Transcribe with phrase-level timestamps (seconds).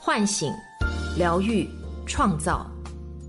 [0.00, 0.54] 唤醒、
[1.16, 1.68] 疗愈、
[2.06, 2.64] 创造。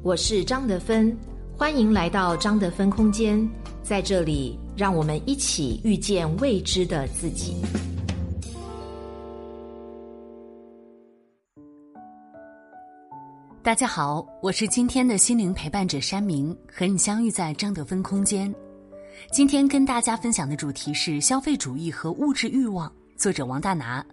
[0.04, 1.17] 我是张德芬，
[1.58, 3.50] 欢迎来到张德芬空间。
[3.82, 7.55] 在这里，让我们一起遇见未知的自己。
[13.64, 18.54] 大家好，我是今天的心灵陪伴者山明，和你相遇在张德芬空间。
[19.32, 24.06] 今天跟大家分享的主题是消费主义和物质欲望，作者王大拿。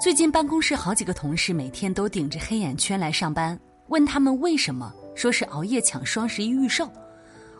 [0.00, 3.58] 最近办公室好几个同事每天都顶着黑眼圈来上班，
[3.88, 6.88] 问他们为什么，说是熬夜抢双十一预售。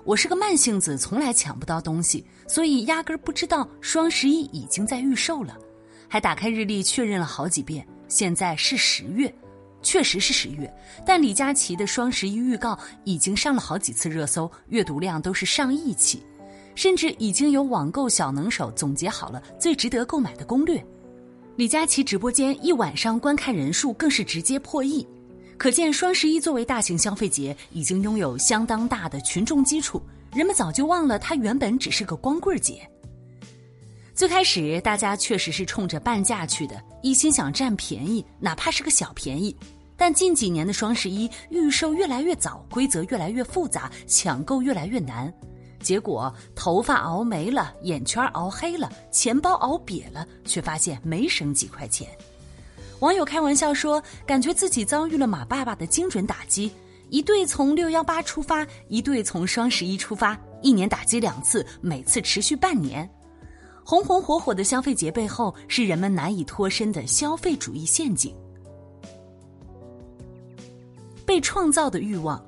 [0.04, 5.58] 我是个慢性子，从来抢不到东西，所以压根儿不知道双十一已经在预售了，
[6.06, 7.84] 还打开日历确认了好几遍。
[8.06, 9.34] 现在是十月，
[9.82, 10.72] 确实是十月，
[11.04, 16.22] 但李佳琦的双十一预告已经上了好几次热搜，阅读量都是上亿起，
[16.76, 20.80] 甚至已经有网购小能手总结好了最值得购买的攻略。
[21.58, 25.04] 李佳琦直播间一晚上观看人数更是直接破亿，
[25.56, 30.00] 可见双十一作为大型消费节，已经拥有相当大的群众基础。
[30.32, 32.88] 人们早就忘了它原本只是个光棍节。
[34.14, 39.56] 最开始大家确实是冲着半价去的，一心想占便宜，哪怕是个小便宜。
[39.96, 45.34] 但近几年的双十一预售越来越早，规则越来越复杂，抢购越来越难。
[45.88, 52.06] 结果头发熬没了，眼圈熬黑了，钱包熬瘪了，却发现没省几块钱。
[52.98, 56.70] 网友开玩笑说：“感觉自己遭遇了马爸爸的精准打击，
[57.08, 63.08] 一对从六幺八出发，一对从双十一出发，一年打击两次，每次持续半年。
[63.82, 68.36] 红红火火的消费节背后，是人们难以脱身的消费主义陷阱，
[71.24, 72.44] 被创造的欲望。”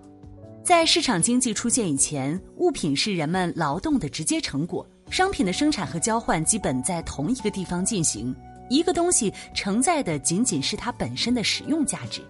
[0.71, 8.33] 在市场经济出现以前，物品是人们劳动的直接成果，商品的生产和交换基本在同一个地方进行。
[8.69, 12.23] 一个东西承载的仅仅是它本身的使用价值。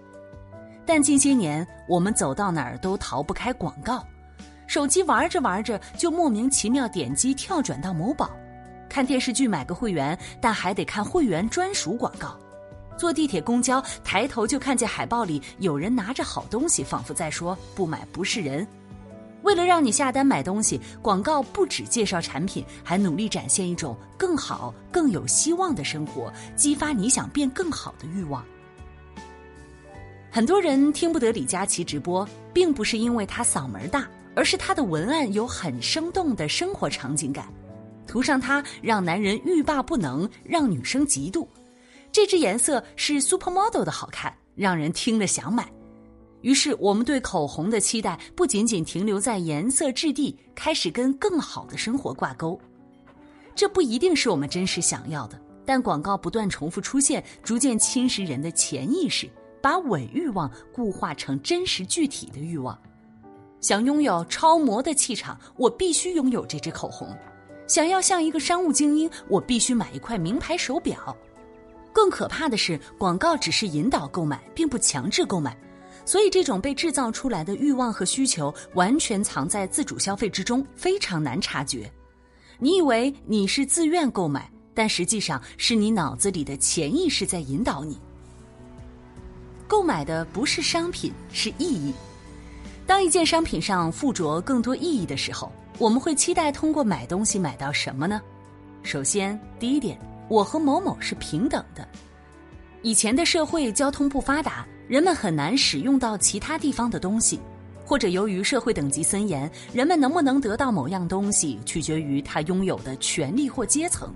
[0.87, 4.03] 但近些年，我们走到哪儿都逃不开广告，
[4.65, 8.27] 手机玩着玩着就莫名其妙点击跳转到某宝，
[8.89, 12.35] 看电视剧买个会员，但还得看会员专属广告。
[13.01, 18.65] 坐地铁、公交，抬头就看见海报里有人拿着好东西，仿佛在说“不买不是人”。
[19.41, 28.45] 为了让你下单买东西，广告不只介绍产品，还努力展现一种更好、更有希望的生活，激发你想变更好的欲望。
[30.29, 32.23] 很多人听不得李佳琦直播，
[32.53, 37.47] 并不是因为他嗓门大，而是他的文案有很生动的生活场景感，
[38.05, 41.47] 涂上它让男人欲罢不能，让女生嫉妒。
[42.11, 45.71] 这支颜色是 supermodel 的好看，让人听了想买。
[46.41, 52.59] 于是，我们对口红的期待不仅仅停留在颜色质地，开始跟更好的生活挂钩。
[53.55, 59.29] 这不一定是我们真实想要的，但广告不断重复出现，逐渐侵蚀人的潜意识，
[59.61, 62.77] 把伪欲望固化成真实具体的欲望。
[63.61, 67.07] 想拥有超模的气场，我必须拥有这支口红；
[67.67, 71.15] 想要像一个商务精英，我必须买一块名牌手表。
[71.93, 75.55] 更可怕的是，广告只是引导购买，并不强制购买，
[76.05, 81.91] 所以这种被制造出来的欲望和需求完全藏在自主消费之中，非常难察觉。
[82.59, 87.99] 你以为你是自愿购买，但实际上是你脑子里的潜意识在引导你。
[89.67, 91.93] 购买的不是商品，是意义。
[92.85, 98.21] 当一件商品上附着更多意义的时候，我们会期待通过买东西买到什么呢？
[98.83, 100.10] 首先，第一点。
[100.31, 101.85] 我和某某是平等的。
[102.83, 107.37] 以前的社会交通不发达，人们很难使用到其他地方的东西，
[107.83, 114.09] 或者由于社会等级森严，人们能不能得到某样东西取决于他拥有的权利或阶层。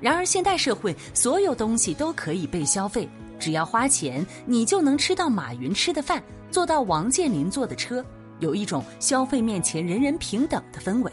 [0.00, 3.08] 然而现代社会，所有东西都可以被消费，
[3.40, 6.22] 只要花钱，你就能吃到马云吃的饭，
[6.52, 8.04] 坐到王健林坐的车，
[8.38, 11.10] 有一种消费面前人人平等的氛围。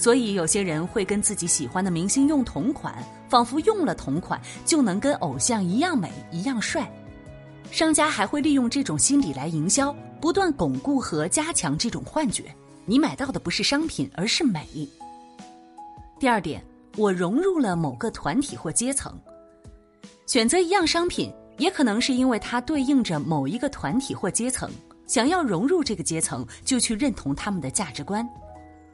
[0.00, 2.94] 所以有些人会跟自己喜欢的明星用同款。
[3.28, 6.90] 仿佛用了同款就能跟偶像一样美一样帅，
[7.70, 12.52] 商家还会利用这种心理来营销，不断巩固和加强这种幻觉。
[12.86, 14.66] 你买到的不是商品，而是美。
[16.18, 16.60] 第二点，
[16.96, 19.16] 我融入了某个团体或阶层，
[20.26, 24.68] 选择一样商品，也可能是因为它对应着某一个团体或阶层，
[25.06, 28.28] 想要融入这个阶层，就去认同他们的价值观。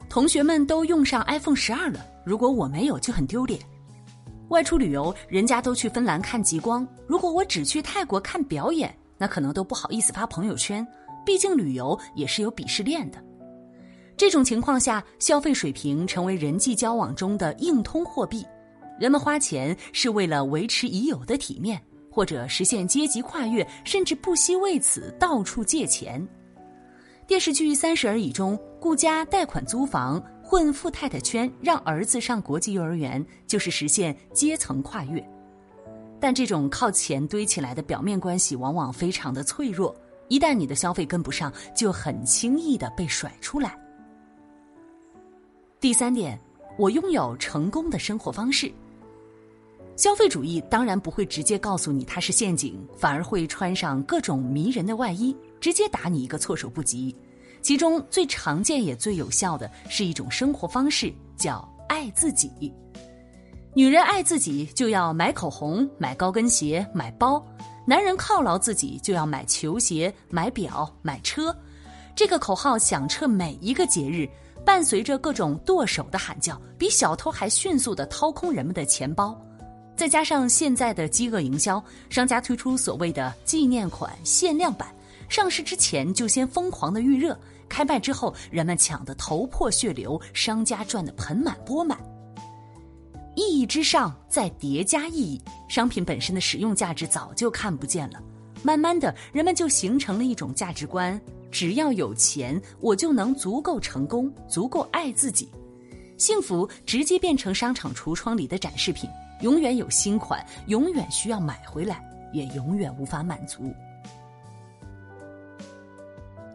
[0.09, 3.59] 同学们都用上 iPhone 十二了，如果我没有，就很丢脸。
[4.49, 10.85] 外出旅游，人家都去芬兰看极光，如果我只去泰国看表演，那可能都不好意思发朋友圈。
[11.25, 13.21] 毕竟旅游也是有鄙视链的。
[14.15, 18.45] 这种情况下，消费水平成为人际交往中的硬通货币。
[18.97, 26.25] 人们花钱是为了维持已有的体面，或者实现阶级跨越，甚至不惜为此到处借钱。
[27.27, 35.21] 电视剧《三十而已》中，顾家贷款租房，混富太太圈，让儿子上国际幼儿园，就是实现阶层跨越。
[36.21, 39.93] 但这种靠钱堆起来的表面关系，往往非常的脆弱，
[40.29, 43.77] 一旦你的消费跟不上，就很轻易的被甩出来。
[45.81, 46.39] 第三点，
[46.77, 48.71] 我拥有成功的生活方式。
[49.97, 57.15] 消费主义当然不会直接告诉你它是陷阱，反而会穿上各种迷人的外衣，直接打你一个措手不及。
[57.61, 62.73] 其中最常见也最有效的是一种生活方式，叫爱自己。
[63.73, 67.39] 女人爱自己就要买口红、买高跟鞋、买包；
[67.85, 71.55] 男人犒劳自己就要买球鞋、买表、买车。
[72.15, 74.27] 这个口号响彻每一个节日，
[74.65, 79.39] 伴随着各种剁手的喊叫，比小偷还迅速的掏空人们的钱包。
[79.95, 84.87] 再加上现在的饥饿营销，商家推出所谓的纪念款、限量版，
[85.29, 87.37] 上市之前就先疯狂的预热，
[87.67, 91.97] 开卖之后人们抢得头破血流，商家赚得盆满钵满。
[93.35, 98.21] 意义之上再叠加意义，商品本身的使用价值早就看不见了。
[98.63, 101.19] 慢慢的，人们就形成了一种价值观：
[101.51, 105.47] 只要有钱，我就能足够成功，足够爱自己，
[106.17, 109.07] 幸福直接变成商场橱窗里的展示品。
[109.41, 112.03] 永远有新款，永远需要买回来，
[112.33, 113.71] 也永远无法满足。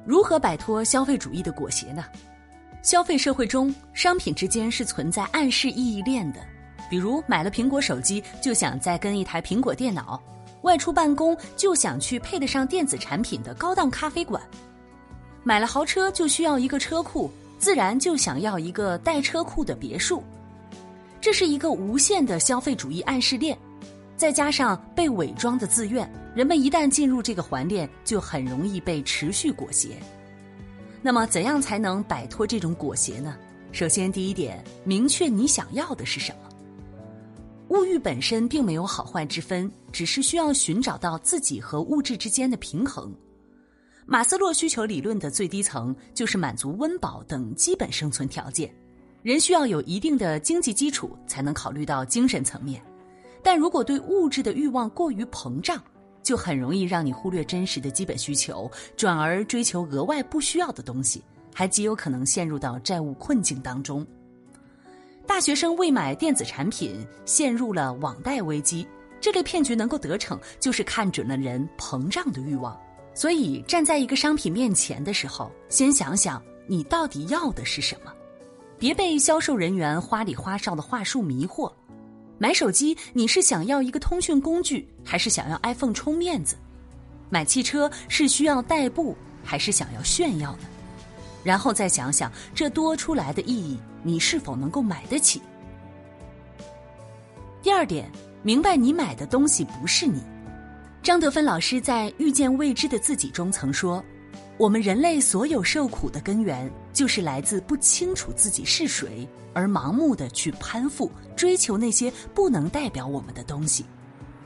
[0.05, 2.05] 如何摆脱消费主义的裹挟呢？
[2.83, 6.41] 消费社会中，商品之间是存在暗示意义链的。
[6.91, 10.21] 比如买了苹果手机，就想再跟一台苹果电脑；
[10.63, 14.41] 外出办公，就想去配得上电子产品的高档咖啡馆；
[15.45, 20.23] 买了豪车，就需要一个车库，自然就想要一个带车库的别墅。
[21.21, 23.57] 这是一个无限的消费主义暗示链，
[24.17, 29.91] 再加上被伪装的自愿，人们一旦进入这个环链，就很容易被持续裹挟。
[31.03, 33.37] 那么，怎样才能摆脱这种裹挟呢？
[33.71, 36.49] 首先，第一点，明确你想要的是什么。
[37.69, 43.15] 物欲本身并没有好坏之分，只是需要寻找到自己和物质之间的平衡。
[44.05, 48.71] 马斯洛需求理论的最低层就是满足温饱等基本生存条件。
[49.23, 52.83] 人需要有一定的经济基础，才能考虑到精神层面。
[53.43, 55.83] 但如果对物质的欲望过于膨胀，
[56.23, 61.23] 就很容易让你忽略真实的基本需求，转而追求额外不需要的东西，
[61.55, 64.07] 还极有可能陷入到债务困境当中。
[65.27, 68.87] 大学生为买电子产品陷入了网贷危机，
[69.21, 72.79] 这类骗局能够得逞，就是看准了人膨胀的欲望。
[73.15, 78.13] 所以，站在一个商品面前的时候，先想想你到底要的是什么。
[78.79, 81.73] 别被销售人员花里花哨的话术迷惑。
[82.43, 86.57] 买手机，你是想要一个通讯工具，还是想要 iPhone 充面子？
[87.31, 90.65] 买汽车是需要代步，还是想要炫耀呢？
[91.45, 95.41] 然后再想想这多出来的意义，你是否能够买得起？
[97.63, 98.11] 第二点，
[98.43, 100.21] 明白你买的东西不是你。
[101.01, 104.05] 张德芬老师在《遇见未知的自己》中曾说。
[104.59, 113.85] 我们人类所有受苦的根源，就是来自不清楚自己是谁，而盲目的去攀附、追求那些不能代表我们的东西。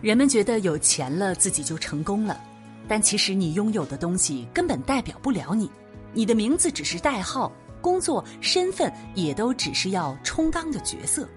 [0.00, 2.40] 人们觉得有钱了自己就成功了，
[2.86, 5.70] 但其实你拥有的东西根本代表不了你。
[6.12, 11.28] 你的名字只是代号，工作、身份也都只是要充当的角色。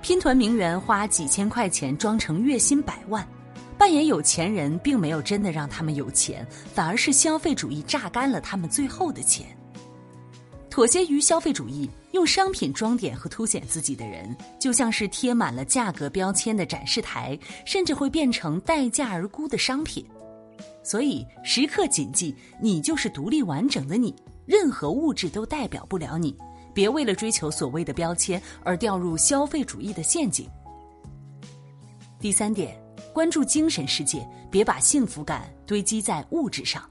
[0.00, 3.26] 拼团名媛花几千块钱装成月薪百万。
[3.82, 9.44] 扮演有钱人，并没有真的让他们有钱，反而是消费主义榨干了他们最后的钱。
[10.70, 17.36] 妥协于消费主义，用商品装点和凸显自己的人，就像是贴满了价格标签的展示台，
[17.66, 20.06] 甚至会变成待价而沽的商品。
[20.84, 24.14] 所以，时刻谨记，你就是独立完整的你，
[24.46, 26.38] 任何物质都代表不了你。
[26.72, 30.48] 别为了追求所谓的标签而掉入消费主义的陷阱。
[32.20, 32.80] 第三点。
[33.12, 36.82] 关注精神世界，别把幸福感堆积在物质上。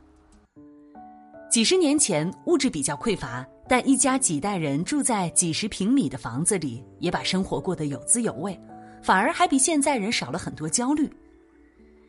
[1.49, 8.57] 几十年前，物质比较匮乏，但一家几代人住在几十平米的房子里，也把生活过得有滋有味，
[9.01, 11.11] 反而还比现在人少了很多焦虑。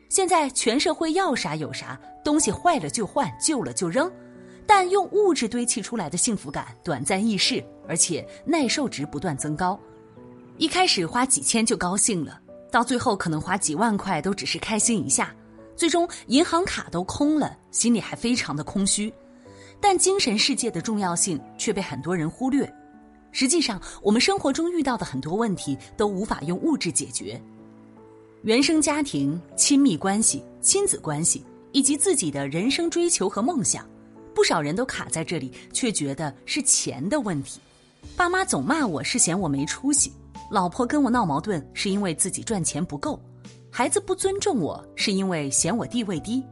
[0.09, 4.09] 现在全社会要啥有啥，东西坏了就换，旧了就扔，
[4.67, 9.77] 但用物质堆砌出来的幸福感短暂易逝，而且耐受值不断增高。
[10.57, 12.39] 一开始花几千就高兴了。
[12.73, 15.31] 到最后，可能花几万块都只是开心一下，
[15.75, 19.13] 最终银行卡都空了，心里还非常的空虚。
[19.79, 22.67] 但精神世界的重要性却被很多人忽略。
[23.31, 27.39] 实际上，我们生活中遇到的很多问题都无法用物质解决。
[28.41, 33.87] 原生家庭、亲密关系、亲子关系，以及自己的人生追求和梦想，
[34.33, 37.59] 不少人都卡在这里，却觉得是钱的问题。
[38.15, 40.11] 爸妈总骂我是嫌我没出息，
[40.53, 43.19] 老婆跟我闹矛盾是因为自己赚钱不够，
[43.71, 46.43] 孩子不尊重我是因为嫌我地位低，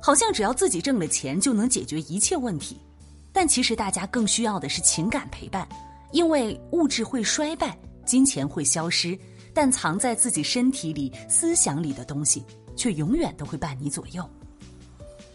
[0.00, 2.78] 好像只要自己挣了钱就能解决一切问题。
[3.32, 5.68] 但其实大家更需要的是情感陪伴，
[6.12, 7.76] 因为物质会衰败，
[8.06, 9.18] 金钱会消失。
[9.52, 12.44] 但藏在自己身体里、思想里的东西，
[12.76, 14.24] 却永远都会伴你左右。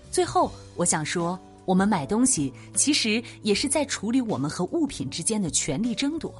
[0.09, 6.33] 最后，我想说，我们买东西其实也是在处理我们和物品之间的权力争夺。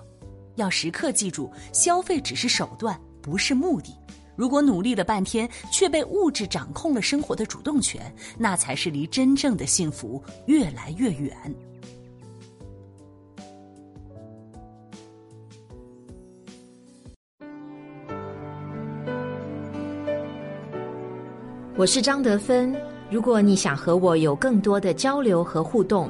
[0.56, 3.94] 要时刻记住，消费只是手段，不是目的。
[4.36, 11.36] 如果努力了半天，却被物质掌控了生活的主动权，那才是离真正的幸福越来越远。
[21.78, 22.76] 我是张德芬。
[23.12, 26.10] 如果你想和我有更多的交流和互动，